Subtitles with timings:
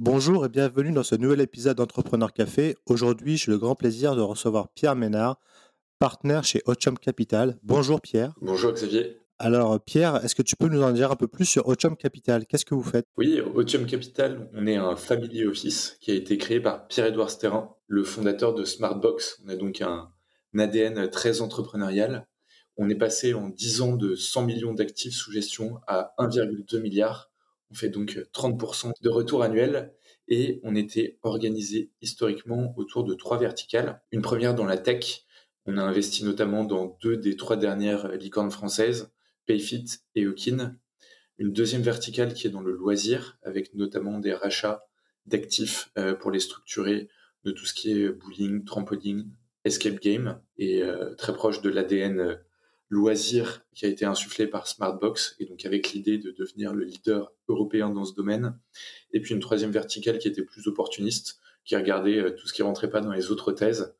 [0.00, 2.76] Bonjour et bienvenue dans ce nouvel épisode d'Entrepreneur Café.
[2.86, 5.40] Aujourd'hui, j'ai le grand plaisir de recevoir Pierre Ménard,
[5.98, 7.58] partenaire chez Ochum Capital.
[7.64, 8.32] Bonjour Pierre.
[8.40, 9.18] Bonjour Xavier.
[9.40, 12.46] Alors Pierre, est-ce que tu peux nous en dire un peu plus sur Ochum Capital?
[12.46, 13.06] Qu'est-ce que vous faites?
[13.16, 17.74] Oui, Ochum Capital, on est un family office qui a été créé par Pierre-Édouard Sterrin,
[17.88, 19.42] le fondateur de Smartbox.
[19.44, 20.12] On a donc un,
[20.56, 22.28] ADN très entrepreneurial.
[22.76, 27.32] On est passé en 10 ans de 100 millions d'actifs sous gestion à 1,2 milliard
[27.70, 29.92] on fait donc 30% de retour annuel
[30.28, 34.02] et on était organisé historiquement autour de trois verticales.
[34.12, 35.24] Une première dans la tech.
[35.66, 39.12] On a investi notamment dans deux des trois dernières licornes françaises,
[39.46, 39.84] Payfit
[40.14, 40.76] et Okin.
[41.38, 44.86] Une deuxième verticale qui est dans le loisir, avec notamment des rachats
[45.26, 47.08] d'actifs euh, pour les structurer
[47.44, 49.30] de tout ce qui est bowling, trampoline,
[49.64, 52.38] escape game, et euh, très proche de l'ADN
[52.90, 57.32] loisir qui a été insufflé par Smartbox et donc avec l'idée de devenir le leader
[57.48, 58.58] européen dans ce domaine.
[59.12, 62.62] Et puis une troisième verticale qui était plus opportuniste, qui regardait euh, tout ce qui
[62.62, 63.94] rentrait pas dans les autres thèses,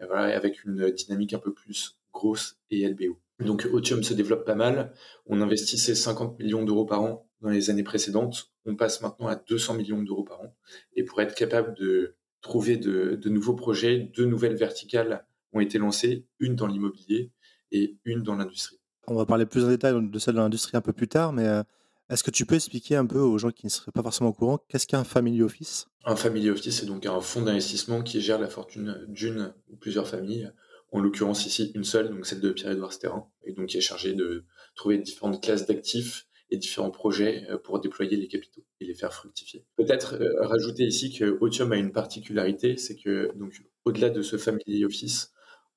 [0.00, 3.18] et voilà, avec une dynamique un peu plus grosse et LBO.
[3.40, 4.92] Donc Otium se développe pas mal.
[5.26, 8.52] On investissait 50 millions d'euros par an dans les années précédentes.
[8.64, 10.54] On passe maintenant à 200 millions d'euros par an.
[10.94, 15.78] Et pour être capable de trouver de, de nouveaux projets, deux nouvelles verticales ont été
[15.78, 17.32] lancées, une dans l'immobilier
[17.72, 18.78] et une dans l'industrie.
[19.06, 21.46] On va parler plus en détail de celle de l'industrie un peu plus tard, mais
[21.46, 21.62] euh,
[22.10, 24.32] est-ce que tu peux expliquer un peu aux gens qui ne seraient pas forcément au
[24.32, 25.86] courant qu'est-ce qu'un family office?
[26.04, 30.08] Un family office, c'est donc un fonds d'investissement qui gère la fortune d'une ou plusieurs
[30.08, 30.50] familles.
[30.92, 34.12] En l'occurrence ici une seule, donc celle de Pierre-Édouard Sterrin, et donc qui est chargé
[34.12, 34.44] de
[34.76, 39.12] trouver différentes classes d'actifs et différents projets euh, pour déployer les capitaux et les faire
[39.12, 39.64] fructifier.
[39.76, 44.36] Peut-être euh, rajouter ici que Otium a une particularité, c'est que donc au-delà de ce
[44.36, 45.32] family office,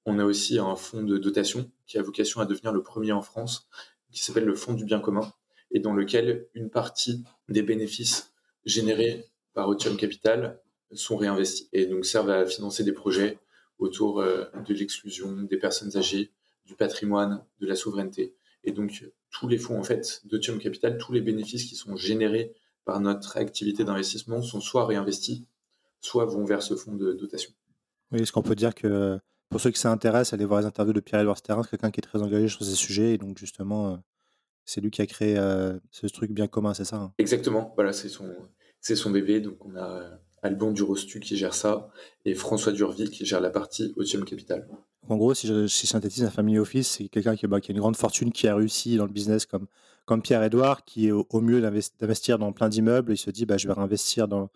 [0.08, 3.22] on a aussi un fonds de dotation qui a vocation à devenir le premier en
[3.22, 3.68] France,
[4.10, 5.34] qui s'appelle le Fonds du bien commun,
[5.70, 8.32] et dans lequel une partie des bénéfices
[8.64, 10.62] générés par Otium Capital
[10.94, 13.38] sont réinvestis et donc servent à financer des projets
[13.80, 16.32] autour euh, de l'exclusion des personnes âgées,
[16.66, 18.34] du patrimoine, de la souveraineté.
[18.64, 22.54] Et donc tous les fonds en fait d'Otium Capital, tous les bénéfices qui sont générés
[22.86, 25.46] par notre activité d'investissement sont soit réinvestis,
[26.00, 27.52] soit vont vers ce fonds de dotation.
[28.14, 31.00] Oui, est-ce qu'on peut dire que pour ceux qui s'intéressent, allez voir les interviews de
[31.00, 33.14] Pierre-Édouard Sterrin, c'est quelqu'un qui est très engagé sur ces sujets.
[33.14, 33.98] Et donc, justement, euh,
[34.66, 37.14] c'est lui qui a créé euh, ce truc bien commun, c'est ça hein?
[37.18, 37.74] Exactement.
[37.76, 38.30] Voilà, c'est son,
[38.82, 39.40] c'est son bébé.
[39.40, 40.10] Donc, on a euh,
[40.44, 41.90] Alban Durostu qui gère ça
[42.26, 44.68] et François Durville qui gère la partie Otium Capital.
[45.08, 47.80] En gros, si je, synthétise un family office, c'est quelqu'un qui, bah, qui, a une
[47.80, 49.68] grande fortune, qui a réussi dans le business comme,
[50.04, 53.14] comme Pierre-Édouard, qui est au, mieux d'investir dans plein d'immeubles.
[53.14, 54.50] Il se dit, bah, je vais réinvestir dans,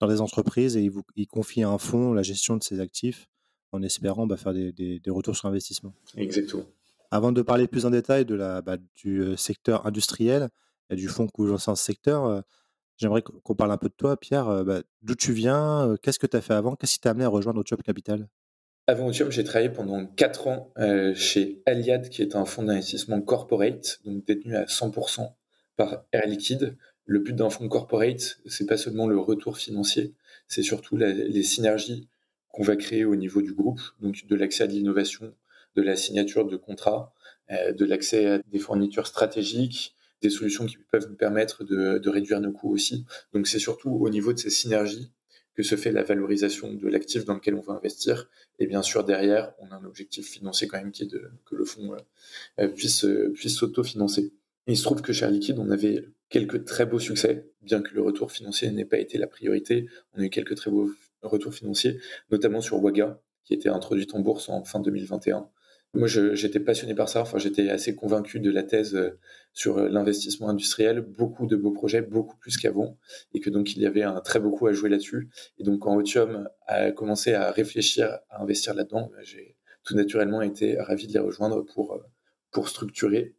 [0.00, 2.80] dans des entreprises et il, vous, il confie à un fonds la gestion de ses
[2.80, 3.28] actifs
[3.72, 5.94] en espérant bah, faire des, retours sur investissement.
[6.16, 6.64] Exactement.
[7.10, 10.48] Avant de parler plus en détail de la, bah, du euh, secteur industriel
[10.90, 12.40] et du fonds que dans ce secteur, euh,
[12.96, 14.48] j'aimerais qu'on parle un peu de toi, Pierre.
[14.48, 17.24] Euh, bah, d'où tu viens Qu'est-ce que tu as fait avant Qu'est-ce qui t'a amené
[17.24, 18.28] à rejoindre Otium Capital?
[18.86, 20.72] Avant Otium, j'ai travaillé pendant 4 ans
[21.14, 25.32] chez Aliad, qui est un fonds d'investissement corporate, donc détenu à 100%
[25.76, 26.76] par Air Liquide.
[27.04, 30.14] Le but d'un fonds corporate, c'est pas seulement le retour financier,
[30.48, 32.08] c'est surtout les synergies
[32.52, 35.34] qu'on va créer au niveau du groupe, donc de l'accès à l'innovation,
[35.74, 37.12] de la signature de contrats,
[37.50, 42.10] euh, de l'accès à des fournitures stratégiques, des solutions qui peuvent nous permettre de, de
[42.10, 43.04] réduire nos coûts aussi.
[43.32, 45.10] Donc c'est surtout au niveau de ces synergies
[45.54, 48.30] que se fait la valorisation de l'actif dans lequel on va investir.
[48.58, 51.56] Et bien sûr, derrière, on a un objectif financier quand même qui est de, que
[51.56, 51.94] le fonds
[52.60, 54.32] euh, puisse, puisse s'autofinancer.
[54.66, 57.94] il se trouve que chez Air Liquide, on avait quelques très beaux succès, bien que
[57.94, 59.86] le retour financier n'ait pas été la priorité.
[60.14, 60.90] On a eu quelques très beaux
[61.22, 61.98] retour financier,
[62.30, 65.48] notamment sur Waga, qui était introduite en bourse en fin 2021.
[65.94, 67.20] Moi, j'étais passionné par ça.
[67.20, 69.18] Enfin, j'étais assez convaincu de la thèse euh,
[69.52, 72.96] sur euh, l'investissement industriel, beaucoup de beaux projets, beaucoup plus qu'avant,
[73.34, 75.28] et que donc il y avait un très beau coup à jouer là-dessus.
[75.58, 80.40] Et donc, quand Otium a commencé à réfléchir à investir là-dedans, bah, j'ai tout naturellement
[80.40, 81.98] été ravi de les rejoindre pour euh,
[82.50, 83.34] pour structurer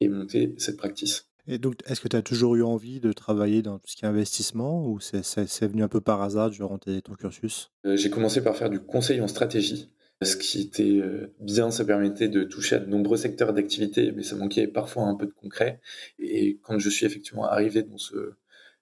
[0.00, 1.27] et monter cette pratique.
[1.50, 4.04] Et donc, est-ce que tu as toujours eu envie de travailler dans tout ce qui
[4.04, 7.70] est investissement ou c'est venu un peu par hasard durant ton cursus?
[7.86, 9.88] Euh, J'ai commencé par faire du conseil en stratégie.
[10.20, 14.22] Ce qui était euh, bien, ça permettait de toucher à de nombreux secteurs d'activité, mais
[14.22, 15.80] ça manquait parfois un peu de concret.
[16.18, 17.86] Et quand je suis effectivement arrivé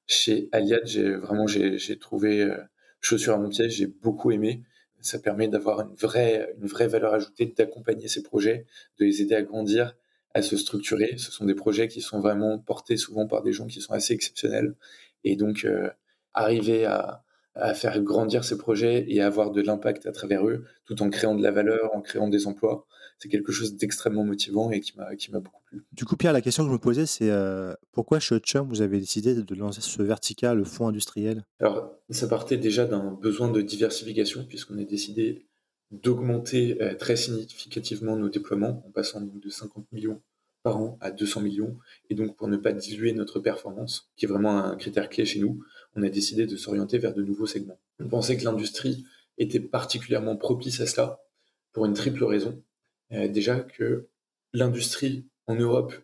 [0.06, 2.56] chez Aliad, j'ai vraiment j'ai trouvé euh,
[3.00, 4.64] chaussure à mon pied, j'ai beaucoup aimé.
[5.00, 8.66] Ça permet d'avoir une vraie, une vraie valeur ajoutée, d'accompagner ces projets,
[8.98, 9.94] de les aider à grandir
[10.36, 11.16] à se structurer.
[11.16, 14.12] Ce sont des projets qui sont vraiment portés souvent par des gens qui sont assez
[14.12, 14.74] exceptionnels.
[15.24, 15.88] Et donc, euh,
[16.34, 17.24] arriver à,
[17.54, 21.34] à faire grandir ces projets et avoir de l'impact à travers eux, tout en créant
[21.34, 22.86] de la valeur, en créant des emplois.
[23.18, 25.86] C'est quelque chose d'extrêmement motivant et qui m'a, qui m'a beaucoup plu.
[25.92, 28.82] Du coup, Pierre, la question que je me posais, c'est euh, pourquoi chez Chum, vous
[28.82, 31.46] avez décidé de lancer ce vertical, le fonds industriel?
[31.60, 35.46] Alors, ça partait déjà d'un besoin de diversification, puisqu'on a décidé
[35.90, 40.20] d'augmenter euh, très significativement nos déploiements, en passant de 50 millions
[40.62, 41.78] par an à 200 millions.
[42.10, 45.38] Et donc, pour ne pas diluer notre performance, qui est vraiment un critère clé chez
[45.38, 45.62] nous,
[45.94, 47.78] on a décidé de s'orienter vers de nouveaux segments.
[48.00, 49.04] On pensait que l'industrie
[49.38, 51.20] était particulièrement propice à cela
[51.72, 52.62] pour une triple raison.
[53.12, 54.08] Euh, déjà que
[54.52, 55.94] l'industrie en Europe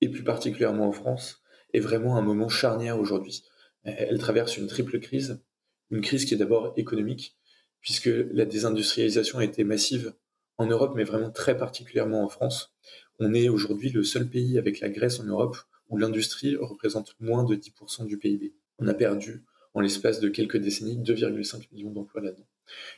[0.00, 1.42] et plus particulièrement en France
[1.74, 3.44] est vraiment un moment charnière aujourd'hui.
[3.86, 5.42] Euh, elle traverse une triple crise,
[5.90, 7.37] une crise qui est d'abord économique,
[7.80, 10.14] puisque la désindustrialisation a été massive
[10.56, 12.74] en Europe, mais vraiment très particulièrement en France.
[13.18, 15.56] On est aujourd'hui le seul pays avec la Grèce en Europe
[15.88, 18.54] où l'industrie représente moins de 10% du PIB.
[18.78, 19.44] On a perdu
[19.74, 22.46] en l'espace de quelques décennies 2,5 millions d'emplois là-dedans.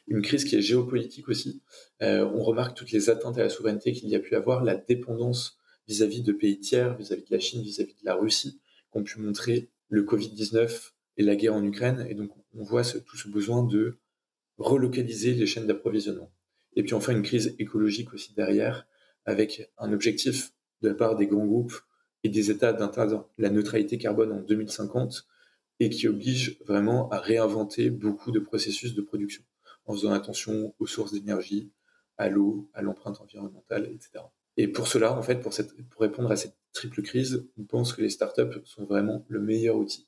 [0.09, 1.63] Une crise qui est géopolitique aussi.
[2.03, 4.77] Euh, on remarque toutes les atteintes à la souveraineté qu'il y a pu avoir, la
[4.77, 8.61] dépendance vis-à-vis de pays tiers, vis-à-vis de la Chine, vis-à-vis de la Russie,
[8.91, 12.07] qu'ont pu montrer le Covid-19 et la guerre en Ukraine.
[12.09, 13.99] Et donc, on voit tout ce besoin de
[14.61, 16.31] relocaliser les chaînes d'approvisionnement.
[16.77, 18.87] Et puis enfin, une crise écologique aussi derrière,
[19.25, 20.53] avec un objectif
[20.83, 21.75] de la part des grands groupes
[22.23, 25.27] et des États d'atteindre la neutralité carbone en 2050
[25.81, 29.43] et qui oblige vraiment à réinventer beaucoup de processus de production
[29.87, 31.73] en faisant attention aux sources d'énergie,
[32.19, 34.25] à l'eau, à l'empreinte environnementale, etc.
[34.57, 35.53] Et pour cela, en fait, pour,
[35.99, 40.07] répondre à cette triple crise, on pense que les startups sont vraiment le meilleur outil.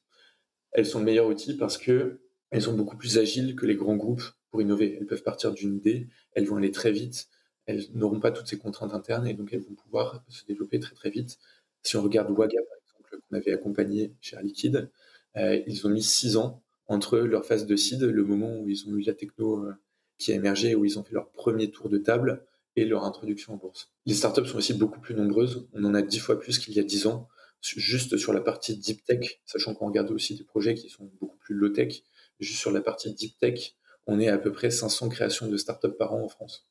[0.73, 2.21] Elles sont le meilleur outil parce que
[2.51, 4.23] elles sont beaucoup plus agiles que les grands groupes
[4.61, 4.97] innover.
[4.99, 7.29] Elles peuvent partir d'une idée, elles vont aller très vite,
[7.67, 10.95] elles n'auront pas toutes ces contraintes internes et donc elles vont pouvoir se développer très
[10.95, 11.39] très vite.
[11.83, 14.91] Si on regarde Waga, par exemple, qu'on avait accompagné chez Air Liquide,
[15.37, 18.87] euh, ils ont mis six ans entre leur phase de seed, le moment où ils
[18.89, 19.75] ont eu la techno euh,
[20.19, 22.45] qui a émergé, où ils ont fait leur premier tour de table
[22.77, 23.91] et leur introduction en bourse.
[24.07, 25.69] Les startups sont aussi beaucoup plus nombreuses.
[25.73, 27.29] On en a dix fois plus qu'il y a dix ans,
[27.61, 31.37] juste sur la partie deep tech, sachant qu'on regarde aussi des projets qui sont beaucoup
[31.39, 32.03] plus low tech.
[32.41, 33.75] Juste sur la partie deep tech,
[34.07, 36.67] on est à peu près 500 créations de startups par an en France.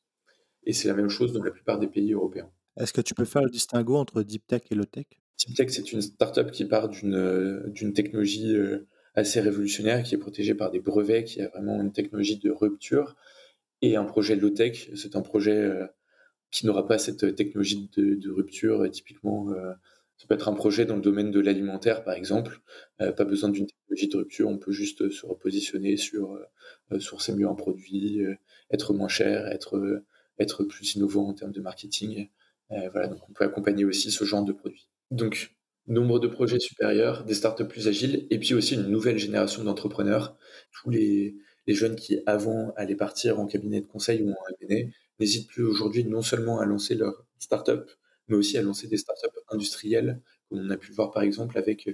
[0.64, 2.50] Et c'est la même chose dans la plupart des pays européens.
[2.78, 5.06] Est-ce que tu peux faire le distinguo entre deep tech et low tech?
[5.38, 10.54] Deep tech, c'est une startup qui part d'une technologie euh, assez révolutionnaire, qui est protégée
[10.54, 13.16] par des brevets, qui a vraiment une technologie de rupture.
[13.82, 15.86] Et un projet low tech, c'est un projet euh,
[16.50, 18.88] qui n'aura pas cette technologie de, rupture.
[18.90, 19.72] Typiquement, euh,
[20.18, 22.60] ça peut être un projet dans le domaine de l'alimentaire, par exemple.
[22.98, 26.38] pas besoin d'une technologie de rupture, on peut juste se repositionner sur
[27.00, 28.22] sourcer mieux un produit,
[28.70, 30.04] être moins cher, être,
[30.38, 32.28] être plus innovant en termes de marketing.
[32.70, 34.88] voilà, donc on peut accompagner aussi ce genre de produit.
[35.10, 35.56] Donc,
[35.86, 40.36] nombre de projets supérieurs, des startups plus agiles, et puis aussi une nouvelle génération d'entrepreneurs.
[40.72, 41.36] Tous les,
[41.66, 46.04] jeunes qui avant allaient partir en cabinet de conseil ou en M&A n'hésitent plus aujourd'hui
[46.04, 47.90] non seulement à lancer leur startup,
[48.28, 51.58] mais aussi à lancer des startups industrielles, comme on a pu le voir par exemple
[51.58, 51.88] avec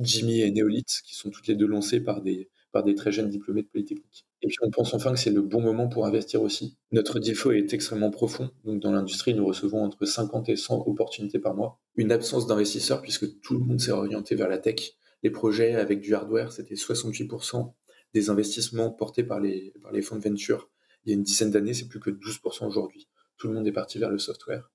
[0.00, 3.30] Jimmy et Neolith, qui sont toutes les deux lancées par des, par des très jeunes
[3.30, 4.26] diplômés de Polytechnique.
[4.42, 6.76] Et puis on pense enfin que c'est le bon moment pour investir aussi.
[6.92, 8.50] Notre flow est extrêmement profond.
[8.64, 11.80] Donc dans l'industrie, nous recevons entre 50 et 100 opportunités par mois.
[11.94, 14.92] Une absence d'investisseurs puisque tout le monde s'est orienté vers la tech.
[15.22, 17.72] Les projets avec du hardware, c'était 68%
[18.12, 20.70] des investissements portés par les, par les fonds de venture.
[21.04, 23.08] Il y a une dizaine d'années, c'est plus que 12% aujourd'hui.
[23.38, 24.70] Tout le monde est parti vers le software.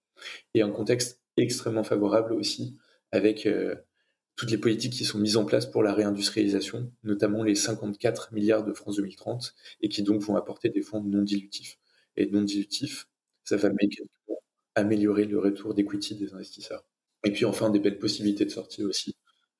[0.53, 2.77] Et un contexte extrêmement favorable aussi
[3.11, 3.75] avec euh,
[4.35, 8.63] toutes les politiques qui sont mises en place pour la réindustrialisation, notamment les 54 milliards
[8.63, 11.79] de France 2030, et qui donc vont apporter des fonds non dilutifs.
[12.17, 13.07] Et non dilutifs,
[13.43, 13.69] ça va
[14.75, 16.85] améliorer le retour d'equity des investisseurs.
[17.23, 19.15] Et puis enfin, des belles possibilités de sortie aussi,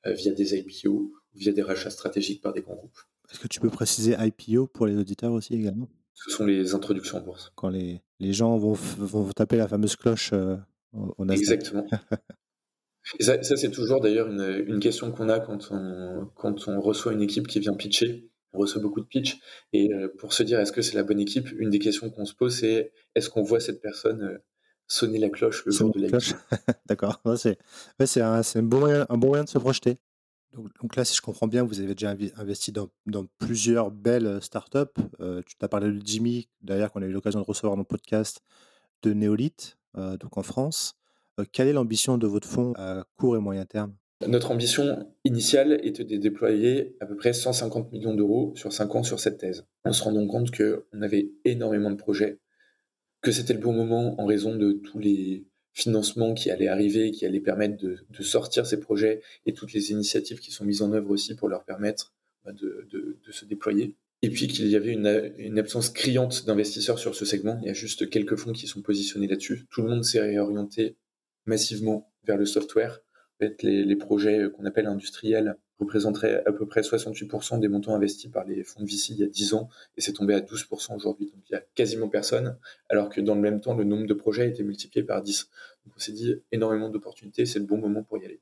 [0.08, 3.00] euh, via des IPO, via des rachats stratégiques par des grands groupes.
[3.32, 5.90] Est-ce que tu peux préciser IPO pour les auditeurs aussi également?
[6.14, 7.52] Ce sont les introductions en bourse.
[7.56, 10.56] Quand les, les gens vont, vont taper la fameuse cloche euh,
[10.94, 11.60] au Nasdaq.
[11.60, 11.88] Exactement.
[13.20, 17.14] Et ça, c'est toujours d'ailleurs une, une, question qu'on a quand on, quand on reçoit
[17.14, 18.30] une équipe qui vient pitcher.
[18.54, 19.40] On reçoit beaucoup de pitch.
[19.74, 22.26] Et euh, pour se dire est-ce que c'est la bonne équipe, une des questions qu'on
[22.26, 24.38] se pose, c'est est-ce qu'on voit cette personne euh,
[24.88, 26.34] sonner la cloche le jour de la cloche?
[26.86, 27.20] D'accord.
[27.38, 27.58] c'est
[28.00, 29.98] ouais, un, un, bon moyen, un bon moyen de se projeter.
[30.54, 32.90] Donc, là, si je comprends bien, vous avez déjà investi dans,
[33.38, 35.02] plusieurs belles euh, startups.
[35.22, 37.86] Euh, tu t'as parlé de Jimmy, d'ailleurs, qu'on a eu l'occasion de recevoir dans le
[37.86, 38.42] podcast,
[39.04, 40.96] de Néolith, euh, donc en France.
[41.54, 43.96] Quelle est l'ambition de votre fonds à court et moyen terme?
[44.28, 49.04] Notre ambition initiale était de déployer à peu près 150 millions d'euros sur 5 ans
[49.04, 49.66] sur cette thèse.
[49.84, 52.40] En se rendant compte qu'on avait énormément de projets,
[53.22, 57.26] que c'était le bon moment en raison de tous les financements qui allaient arriver, qui
[57.26, 61.10] allaient permettre de, sortir ces projets et toutes les initiatives qui sont mises en œuvre
[61.12, 62.14] aussi pour leur permettre
[62.46, 63.96] bah, de, se déployer.
[64.22, 67.60] et puis qu'il y avait une, absence criante d'investisseurs sur ce segment.
[67.62, 69.66] Il y a juste quelques fonds qui sont positionnés là-dessus.
[69.70, 70.98] Tout le monde s'est réorienté
[71.46, 73.00] massivement vers le software.
[73.40, 77.96] En fait, les, les projets qu'on appelle industriels représenteraient à peu près 68% des montants
[77.96, 80.40] investis par les fonds de VC il y a 10 ans, et c'est tombé à
[80.40, 81.26] 12% aujourd'hui.
[81.26, 82.58] Donc il y a quasiment personne,
[82.90, 85.50] alors que dans le même temps, le nombre de projets a été multiplié par 10.
[85.86, 88.40] Donc on s'est dit énormément d'opportunités, c'est le bon moment pour y aller.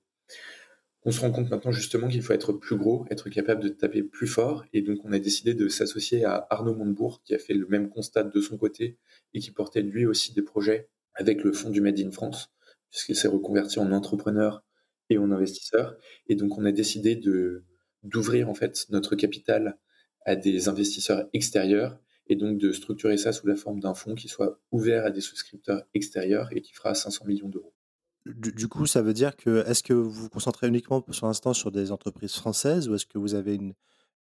[1.06, 4.04] On se rend compte maintenant justement qu'il faut être plus gros, être capable de taper
[4.04, 7.54] plus fort, et donc on a décidé de s'associer à Arnaud Montebourg, qui a fait
[7.54, 8.98] le même constat de son côté,
[9.34, 12.52] et qui portait lui aussi des projets avec le fonds du Made in France,
[12.90, 14.62] puisqu'il s'est reconverti en entrepreneur
[15.10, 15.98] et en investisseur.
[16.28, 17.64] Et donc, on a décidé de
[18.04, 19.78] d'ouvrir en fait notre capital
[20.26, 24.28] à des investisseurs extérieurs et donc de structurer ça sous la forme d'un fonds qui
[24.28, 27.74] soit ouvert à des souscripteurs extérieurs et qui fera 500 millions d'euros.
[28.26, 31.72] Du, coup, ça veut dire que est-ce que vous vous concentrez uniquement pour l'instant sur
[31.72, 33.74] des entreprises françaises ou est-ce que vous avez une,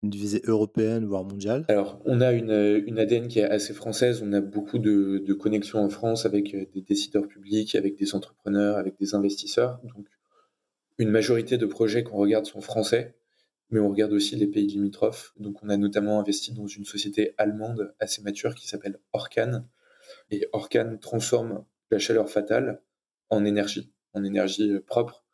[0.02, 1.64] une visée européenne, voire mondiale?
[1.68, 4.22] Alors, on a une, une, ADN qui est assez française.
[4.22, 8.76] On a beaucoup de, de, connexions en France avec des décideurs publics, avec des entrepreneurs,
[8.76, 9.80] avec des investisseurs.
[9.82, 10.06] Donc,
[10.98, 13.14] une majorité de projets qu'on regarde sont français,
[13.70, 15.32] mais on regarde aussi les pays limitrophes.
[15.38, 19.64] Donc, on a notamment investi dans une société allemande assez mature qui s'appelle Orcan.
[20.30, 22.80] Et Orcan transforme la chaleur fatale
[23.28, 25.24] en énergie, en énergie euh, propre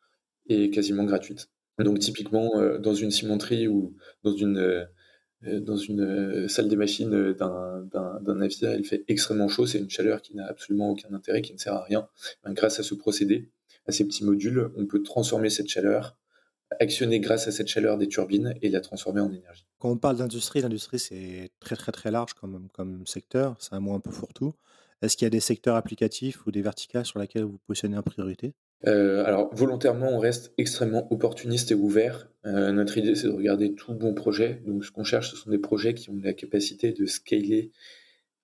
[0.47, 1.49] et quasiment gratuite.
[1.79, 7.33] Donc, typiquement, euh, dans une cimenterie ou dans une, euh, dans une salle des machines
[7.33, 9.65] d'un navire, il fait extrêmement chaud.
[9.65, 12.07] C'est une chaleur qui n'a absolument aucun intérêt, qui ne sert à rien.
[12.45, 13.49] grâce à ce procédé,
[13.85, 16.17] à ces petits modules, on peut transformer cette chaleur,
[16.79, 19.65] actionner grâce à cette chaleur des turbines et la transformer en énergie.
[19.79, 23.79] Quand on parle d'industrie, l'industrie c'est très très très large comme, comme secteur, c'est un
[23.79, 24.53] mot un peu fourre-tout.
[25.01, 28.03] Est-ce qu'il y a des secteurs applicatifs ou des verticales sur lesquels vous positionnez en
[28.03, 28.53] priorité?
[28.87, 32.29] Euh, alors volontairement, on reste extrêmement opportuniste et ouvert.
[32.45, 34.61] Euh, notre idée, c'est de regarder tout bon projet.
[34.65, 37.71] Donc, ce qu'on cherche, ce sont des projets qui ont la capacité de scaler,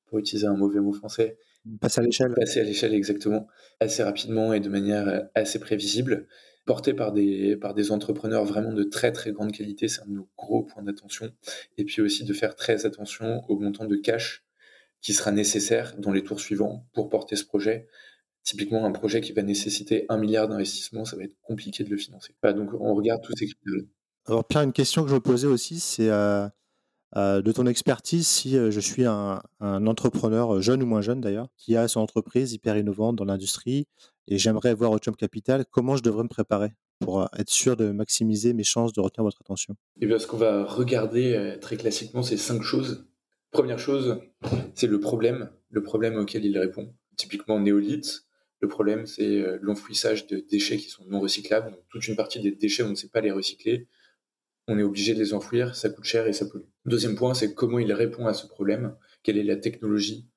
[0.05, 1.37] pour utiliser un mauvais mot français,
[1.81, 2.33] Passer à l'échelle.
[2.35, 3.47] Passer à l'échelle, exactement,
[3.79, 6.27] assez rapidement et de manière euh, assez prévisible,
[6.65, 10.11] porté par des, par des entrepreneurs vraiment de très très grande qualité, c'est un de
[10.11, 11.31] nos gros points d'attention.
[11.77, 14.45] Et puis aussi de faire très attention au montant de cash
[15.01, 17.87] qui sera nécessaire dans les tours suivants pour porter ce projet.
[18.43, 21.97] Typiquement, un projet qui va nécessiter un milliard d'investissements, ça va être compliqué de le
[21.97, 22.33] financer.
[22.43, 23.83] donc, on regarde tous ces critères-là.
[24.25, 26.47] Alors, Pierre, une question que je me posais aussi, c'est euh,
[27.15, 31.47] de ton expertise, si euh, je suis un, entrepreneur, euh, jeune ou moins jeune d'ailleurs,
[31.57, 33.87] qui a son entreprise hyper innovante dans l'industrie
[34.27, 38.53] et j'aimerais voir Jump Capital, comment je devrais me préparer pour être sûr de maximiser
[38.53, 39.75] mes chances de retenir votre attention?
[40.01, 43.07] Eh bien, ce qu'on va regarder très classiquement, c'est cinq choses.
[43.51, 44.19] Première chose,
[44.75, 46.93] c'est le problème, le problème auquel il répond.
[47.17, 48.25] Typiquement néolithe,
[48.59, 51.75] le problème, c'est l'enfouissage de déchets qui sont non recyclables.
[51.89, 53.87] toute une partie des déchets, on ne sait pas les recycler
[54.69, 56.63] on est obligé de les enfouir, ça coûte cher et ça pollue.
[56.85, 60.29] Deuxième point, c'est comment il répond à ce problème, quelle est la technologie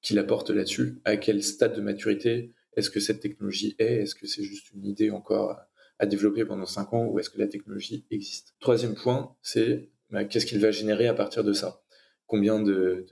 [0.00, 4.26] qu'il apporte là-dessus, à quel stade de maturité est-ce que cette technologie est, est-ce que
[4.26, 5.60] c'est juste une idée encore
[5.98, 8.54] à développer pendant cinq ans ou est-ce que la technologie existe?
[8.58, 11.83] Troisième point, c'est bah, qu'est-ce qu'il va générer à partir de ça?
[12.26, 13.06] Combien de,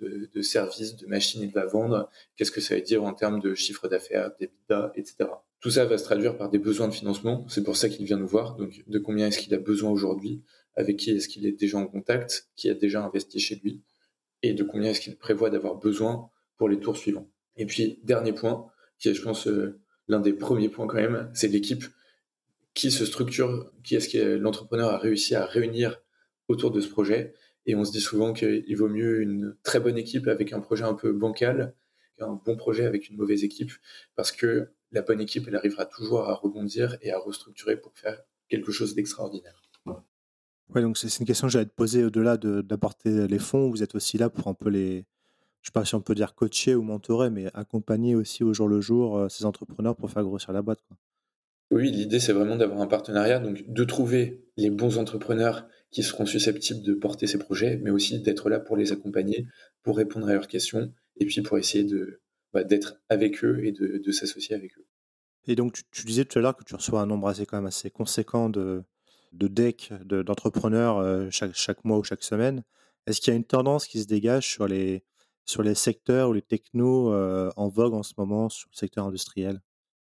[0.00, 3.54] de, services, de machines il va vendre Qu'est-ce que ça veut dire en termes de
[3.54, 5.28] chiffre d'affaires, d'EBITDA, etc.
[5.60, 7.46] Tout ça va se traduire par des besoins de financement.
[7.48, 8.56] C'est pour ça qu'il vient nous voir.
[8.56, 10.42] Donc, de combien est-ce qu'il a besoin aujourd'hui?
[10.76, 12.48] Avec qui est-ce qu'il est déjà en contact?
[12.56, 13.82] Qui a déjà investi chez lui?
[14.42, 17.28] Et de combien est-ce qu'il prévoit d'avoir besoin pour les tours suivants?
[17.56, 18.66] Et puis, dernier point,
[18.98, 21.84] qui est, je pense, euh, l'un des premiers points quand même, c'est l'équipe
[22.74, 26.00] qui se structure, qui est-ce que l'entrepreneur a réussi à réunir
[26.46, 27.34] autour de ce projet?
[27.68, 30.84] Et on se dit souvent qu'il vaut mieux une très bonne équipe avec un projet
[30.84, 31.74] un peu bancal
[32.18, 33.70] qu'un bon projet avec une mauvaise équipe,
[34.16, 38.22] parce que la bonne équipe, elle arrivera toujours à rebondir et à restructurer pour faire
[38.48, 39.62] quelque chose d'extraordinaire.
[40.74, 43.68] Ouais, donc c'est une question que j'allais te poser au-delà d'apporter les fonds.
[43.68, 45.04] Vous êtes aussi là pour un peu les,
[45.60, 48.68] je sais pas si on peut dire coacher ou mentorer, mais accompagner aussi au jour
[48.68, 50.80] le jour euh, ces entrepreneurs pour faire grossir la boîte.
[50.88, 50.96] Quoi.
[51.70, 56.26] Oui, l'idée c'est vraiment d'avoir un partenariat, donc de trouver les bons entrepreneurs qui seront
[56.26, 59.46] susceptibles de porter ces projets, mais aussi d'être là pour les accompagner,
[59.82, 62.20] pour répondre à leurs questions, et puis pour essayer de,
[62.52, 64.86] bah, d'être avec eux et de, s'associer avec eux.
[65.46, 67.66] Et donc, tu, disais tout à l'heure que tu reçois un nombre assez, quand même
[67.66, 68.82] assez conséquent de,
[69.32, 72.64] de decks d'entrepreneurs euh, chaque, chaque mois ou chaque semaine.
[73.06, 75.04] Est-ce qu'il y a une tendance qui se dégage sur les,
[75.46, 79.06] sur les secteurs ou les technos euh, en vogue en ce moment sur le secteur
[79.06, 79.60] industriel?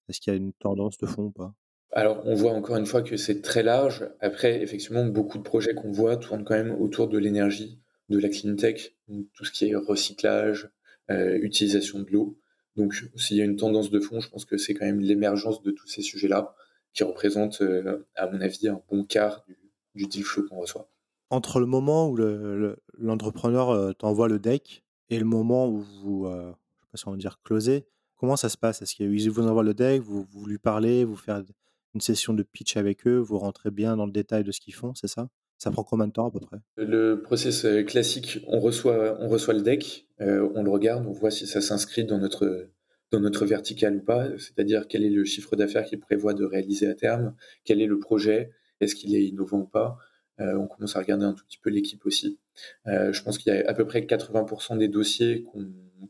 [0.07, 1.53] Est-ce qu'il y a une tendance de fond ou pas?
[1.95, 4.05] Alors, on voit encore une fois que c'est très large.
[4.19, 8.27] Après, effectivement, beaucoup de projets qu'on voit tournent quand même autour de l'énergie, de la
[8.27, 8.91] clean tech,
[9.33, 10.69] tout ce qui est recyclage,
[11.09, 12.37] euh, utilisation de l'eau.
[12.75, 15.63] Donc, s'il y a une tendance de fond, je pense que c'est quand même l'émergence
[15.63, 16.53] de tous ces sujets-là
[16.93, 19.45] qui représentent, euh, à mon avis, un bon quart
[19.95, 20.89] du, deal flow qu'on reçoit.
[21.29, 25.79] Entre le moment où le le l'entrepreneur, heu, t'envoie le deck et le moment où
[25.79, 27.85] vous, je sais pas si on va dire closer,
[28.17, 28.81] comment ça se passe?
[28.81, 31.45] Est-ce qu'ils vous envoient le deck, vous vous lui parlez, vous faites
[31.95, 34.75] une session de pitch avec eux, vous rentrez bien dans le détail de ce qu'ils
[34.75, 35.29] font, c'est ça?
[35.57, 36.57] Ça prend combien de temps à peu près?
[36.75, 41.13] Le process, heu, classique, on reçoit on reçoit le deck, heu, on le regarde, on
[41.13, 42.69] voit si ça s'inscrit dans notre,
[43.11, 46.87] dans notre verticale ou pas, c'est-à-dire quel est le chiffre d'affaires qu'il prévoit de réaliser
[46.87, 47.33] à terme,
[47.63, 49.97] quel est le projet, est-ce qu'il est innovant ou pas?
[50.37, 52.39] On commence à regarder un tout petit peu l'équipe aussi.
[52.85, 55.45] Je pense qu'il y a à peu près 80% des dossiers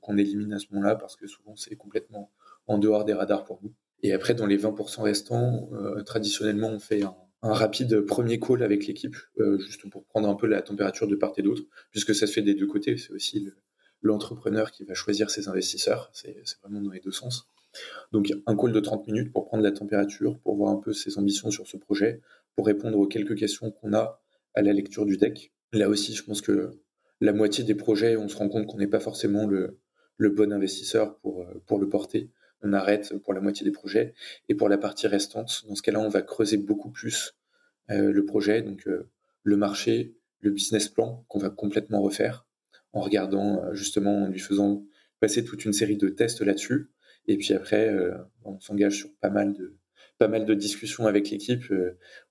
[0.01, 2.31] qu'on élimine à ce moment-là parce que souvent c'est complètement
[2.65, 3.75] en dehors des radars pour nous
[4.05, 7.03] et après dans les 20% restants, heu, traditionnellement on fait
[7.45, 11.15] un rapide premier call avec l'équipe, euh, juste pour prendre un peu la température de
[11.15, 12.97] part et d'autre, puisque ça se fait des deux côtés.
[12.97, 13.47] C'est aussi
[14.01, 16.09] l'entrepreneur qui va choisir ses investisseurs.
[16.13, 17.47] C'est vraiment dans les deux sens.
[18.11, 21.17] Donc un call de 30 minutes pour prendre la température, pour voir un peu ses
[21.17, 22.21] ambitions sur ce projet,
[22.55, 24.21] pour répondre aux quelques questions qu'on a
[24.53, 25.51] à la lecture du deck.
[25.73, 26.79] Là aussi, je pense que
[27.21, 29.79] la moitié des projets, on se rend compte qu'on n'est pas forcément le,
[30.19, 32.31] bon investisseur pour, pour le porter
[32.61, 34.13] on arrête pour la moitié des projets.
[34.49, 37.35] Et pour la partie restante, dans ce cas-là, on va creuser beaucoup plus
[37.91, 39.09] euh, le projet, donc euh,
[39.43, 42.47] le marché, le business plan qu'on va complètement refaire
[42.93, 44.83] en regardant euh, justement, en lui faisant
[45.19, 46.89] passer toute une série de tests là-dessus.
[47.27, 47.91] Et puis après,
[48.43, 49.75] on s'engage sur pas mal de,
[50.19, 51.63] pas mal de discussions avec l'équipe.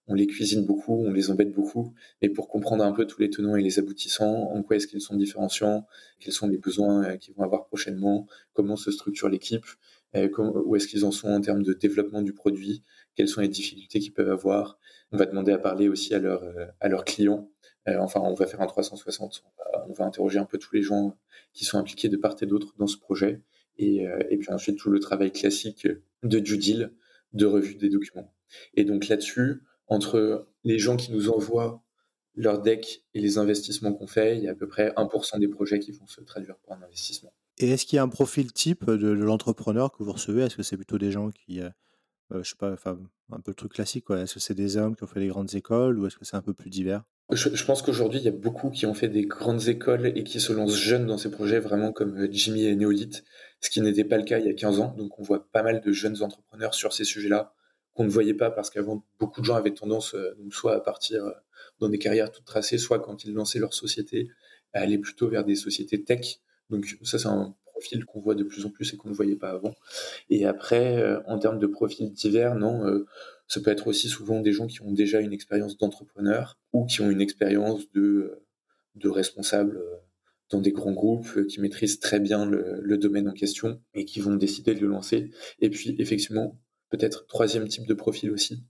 [0.06, 3.28] on les cuisine beaucoup, on les embête beaucoup, mais pour comprendre un peu tous les
[3.28, 5.84] tenants et les aboutissants, en quoi est-ce qu'ils sont différenciants,
[6.20, 9.66] quels sont les besoins qu'ils vont avoir prochainement, comment se structure l'équipe,
[10.14, 12.82] où est-ce qu'ils en sont en termes de développement du produit,
[13.14, 14.78] quelles sont les difficultés qu'ils peuvent avoir?
[15.12, 17.50] On va demander à parler aussi à, leur, euh, leurs clients.
[17.88, 19.44] Euh, enfin, on va faire un 360.
[19.88, 21.16] On va, interroger un peu tous les gens
[21.52, 23.42] qui sont impliqués de part et d'autre dans ce projet.
[23.76, 25.88] Et, et, puis ensuite, tout le travail classique
[26.22, 26.92] de due deal,
[27.32, 28.32] de revue des documents.
[28.74, 31.82] Et donc là-dessus, entre les gens qui nous envoient
[32.36, 35.48] leur deck et les investissements qu'on fait, il y a à peu près 1% des
[35.48, 37.32] projets qui vont se traduire par un investissement.
[37.58, 40.42] Et est-ce qu'il y a un profil type de, l'entrepreneur que vous recevez?
[40.42, 41.70] Est-ce que c'est plutôt des gens qui, euh,
[42.32, 42.98] euh, je sais pas, enfin,
[43.30, 44.20] un peu le truc classique, quoi.
[44.20, 46.36] Est-ce que c'est des hommes qui ont fait les grandes écoles ou est-ce que c'est
[46.36, 47.04] un peu plus divers?
[47.30, 50.40] Je, pense qu'aujourd'hui, il y a beaucoup qui ont fait des grandes écoles et qui
[50.40, 53.24] se lancent jeunes dans ces projets, vraiment comme euh, Jimmy et Néolith,
[53.60, 54.94] ce qui n'était pas le cas il y a 15 ans.
[54.98, 57.54] Donc, on voit pas mal de jeunes entrepreneurs sur ces sujets-là
[57.94, 61.22] qu'on ne voyait pas parce qu'avant, beaucoup de gens avaient tendance donc, soit à partir
[61.78, 64.28] dans des carrières toutes tracées, soit quand ils lançaient leur société,
[64.72, 66.40] à aller plutôt vers des sociétés tech
[66.70, 69.36] donc ça, c'est un profil qu'on voit de plus en plus et qu'on ne voyait
[69.36, 69.74] pas avant.
[70.30, 73.04] Et après, euh, en termes de profils divers, non, euh,
[73.48, 77.00] ça peut être aussi souvent des gens qui ont déjà une expérience d'entrepreneur ou qui
[77.00, 78.46] ont une expérience de, euh,
[78.94, 79.80] de responsable
[80.50, 84.36] dans des grands groupes, qui maîtrisent très bien le, domaine en question et qui vont
[84.36, 85.30] décider de le lancer.
[85.58, 88.62] Et puis, effectivement, peut-être troisième type de profil aussi,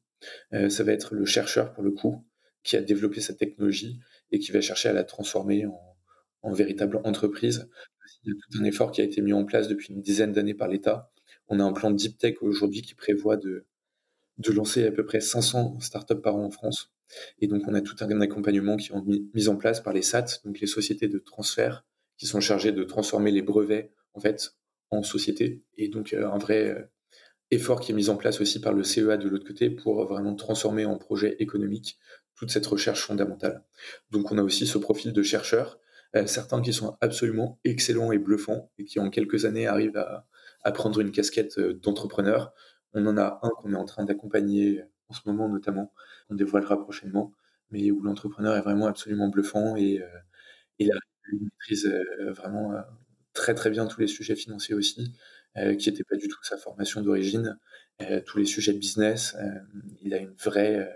[0.53, 2.25] ça va être le chercheur pour le coup,
[2.63, 3.99] qui a développé sa technologie
[4.31, 5.94] et qui va chercher à la transformer en,
[6.45, 7.69] en véritable entreprise.
[8.23, 10.33] Il y a tout un effort qui a été mis en place depuis une dizaine
[10.33, 11.11] d'années par l'État.
[11.49, 13.67] On a un plan Deep Tech aujourd'hui qui prévoit de,
[14.49, 16.93] lancer à peu près 500 startups par an en France.
[17.41, 20.41] Et donc, on a tout un accompagnement qui est mis, en place par les SAT,
[20.45, 21.85] donc les sociétés de transfert,
[22.17, 24.55] qui sont chargées de transformer les brevets, en fait,
[24.91, 25.63] en sociétés.
[25.77, 26.83] Et donc, euh, un vrai euh,
[27.51, 30.35] effort qui est mis en place aussi par le CEA de l'autre côté pour vraiment
[30.35, 31.99] transformer en projet économique
[32.37, 33.65] toute cette recherche fondamentale.
[34.11, 35.79] Donc, on a aussi ce profil de chercheur
[36.27, 41.00] certains qui sont absolument excellents et bluffants et qui en quelques années arrivent à, prendre
[41.00, 42.55] une casquette euh, d'entrepreneur.
[42.94, 45.92] On en a un qu'on est en train d'accompagner en ce moment notamment,
[46.31, 47.33] on dévoilera prochainement,
[47.70, 50.07] mais où l'entrepreneur est vraiment absolument bluffant et, euh,
[50.79, 50.90] il
[51.40, 51.90] maîtrise
[52.37, 52.74] vraiment
[53.33, 55.14] très très bien tous les sujets financiers aussi,
[55.79, 57.59] qui n'étaient pas du tout sa formation d'origine,
[58.27, 59.37] tous les sujets de business.
[60.03, 60.92] il a une vraie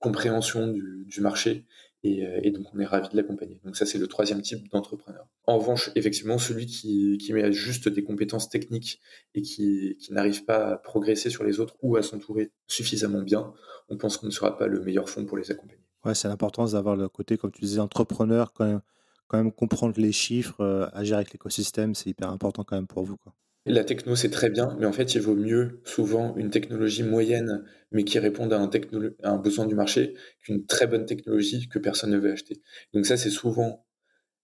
[0.00, 1.64] compréhension du marché
[2.04, 3.60] euh, et, donc, on est ravi de l'accompagner.
[3.64, 5.26] Donc, ça, c'est le troisième type d'entrepreneur.
[5.46, 9.00] En revanche, effectivement, celui qui, qui met juste des compétences techniques
[9.34, 13.52] et qui, n'arrive pas à progresser sur les autres ou à s'entourer suffisamment bien,
[13.88, 15.84] on pense qu'on ne sera pas le meilleur fonds pour les accompagner.
[16.04, 18.80] Ouais, c'est l'importance d'avoir le côté, comme tu disais, entrepreneur, quand même,
[19.28, 23.04] quand même comprendre les chiffres, euh, agir avec l'écosystème, c'est hyper important quand même pour
[23.04, 23.18] vous.
[23.18, 23.34] Quoi.
[23.66, 27.64] La techno, c'est très bien, mais en fait, il vaut mieux souvent une technologie moyenne,
[27.92, 32.18] mais qui réponde à un, besoin du marché, qu'une très bonne technologie que personne ne
[32.18, 32.62] veut acheter.
[32.94, 33.86] Donc ça, c'est souvent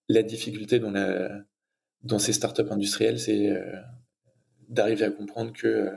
[0.09, 3.62] la difficulté dans, ces startups industrielles, c'est euh,
[4.68, 5.90] d'arriver à comprendre que euh,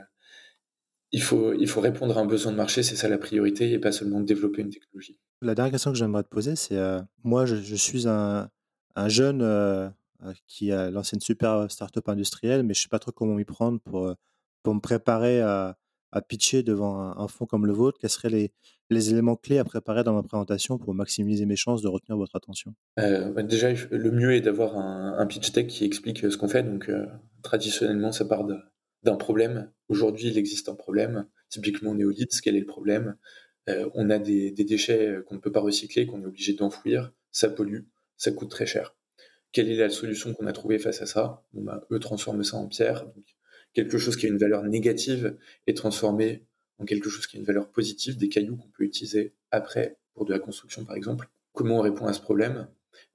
[1.12, 4.20] il, faut, répondre à un besoin de marché, c'est ça la priorité, et pas seulement
[4.20, 5.18] développer une technologie.
[5.42, 8.48] La dernière question que j'aimerais te poser, c'est euh, moi, je, suis un,
[8.96, 9.42] un jeune
[10.46, 13.44] qui a lancé une super startup industrielle, mais je ne sais pas trop comment m'y
[13.44, 14.14] prendre pour, euh,
[14.62, 15.78] pour me préparer à,
[16.12, 18.52] à pitcher devant un, fonds comme le vôtre, quels seraient les,
[18.90, 22.36] les, éléments clés à préparer dans ma présentation pour maximiser mes chances de retenir votre
[22.36, 22.74] attention?
[22.98, 26.64] Euh, bah, Déjà, le mieux est d'avoir un, pitch deck qui explique ce qu'on fait.
[26.64, 26.90] Donc,
[27.42, 28.44] traditionnellement, ça part
[29.04, 29.70] d'un problème.
[29.88, 31.26] Aujourd'hui, il existe un problème.
[31.48, 33.16] Typiquement, néolithe, quel est le problème?
[33.94, 37.12] On a des déchets qu'on ne peut pas recycler, qu'on est obligé d'enfouir.
[37.30, 37.82] Ça pollue,
[38.16, 38.96] ça coûte très cher.
[39.52, 41.44] Quelle est la solution qu'on a trouvée face à ça?
[41.52, 43.06] Bah, Eux transforment ça en pierre.
[43.06, 43.24] Donc,
[43.72, 45.36] quelque chose qui a une valeur négative
[45.66, 46.46] est transformé
[46.78, 50.24] en quelque chose qui a une valeur positive, des cailloux qu'on peut utiliser après pour
[50.24, 51.28] de la construction par exemple.
[51.52, 52.68] Comment on répond à ce problème?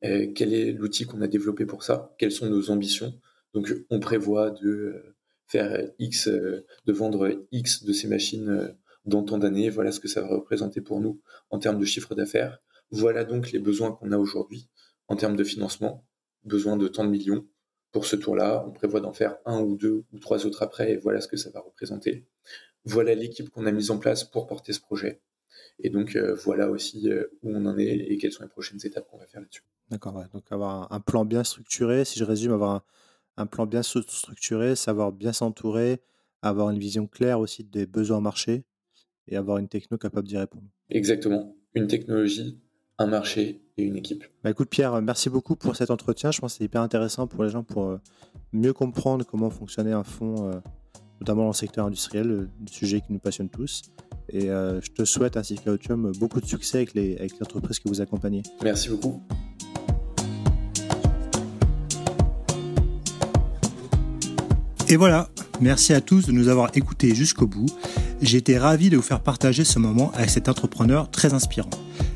[0.03, 2.13] Euh, Quel est l'outil qu'on a développé pour ça?
[2.17, 3.19] Quelles sont nos ambitions?
[3.53, 5.15] Donc on prévoit de euh,
[5.47, 9.69] faire X, euh, de vendre X de ces machines dans tant d'années.
[9.69, 12.59] Voilà ce que ça va représenter pour nous en termes de chiffre d'affaires.
[12.91, 14.69] Voilà donc les besoins qu'on a aujourd'hui
[15.07, 16.05] en termes de financement.
[16.45, 17.45] Besoin de tant de millions
[17.91, 18.63] pour ce tour-là.
[18.67, 21.37] On prévoit d'en faire un ou deux ou trois autres après et voilà ce que
[21.37, 22.25] ça va représenter.
[22.83, 25.21] Voilà l'équipe qu'on a mise en place pour porter ce projet.
[25.79, 28.79] Et donc euh, voilà aussi euh, où on en est et quelles sont les prochaines
[28.83, 29.63] étapes qu'on va faire là-dessus.
[29.89, 32.85] D'accord, donc avoir un, plan bien structuré, si je résume, avoir
[33.37, 36.01] un, plan bien structuré, savoir bien s'entourer,
[36.41, 38.63] avoir une vision claire aussi des besoins marché
[39.27, 40.67] et avoir une techno capable d'y répondre.
[40.89, 42.59] Exactement, une technologie,
[42.97, 44.23] un marché et une équipe.
[44.43, 46.31] Bah écoute Pierre, merci beaucoup pour cet entretien.
[46.31, 48.01] Je pense que c'est hyper intéressant pour les gens pour euh,
[48.53, 50.59] mieux comprendre comment fonctionnait un fonds, euh,
[51.19, 53.83] notamment dans le secteur industriel, le sujet qui nous passionne tous.
[54.29, 57.43] Et euh, je te souhaite ainsi que Autium beaucoup de succès avec les, avec les
[57.43, 58.43] entreprises que vous accompagnez.
[58.63, 59.21] Merci beaucoup.
[64.87, 65.29] Et voilà,
[65.61, 67.65] merci à tous de nous avoir écoutés jusqu'au bout.
[68.21, 71.71] J'ai été ravi de vous faire partager ce moment avec cet entrepreneur très inspirant.